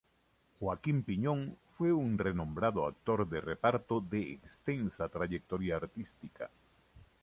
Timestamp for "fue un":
1.77-2.17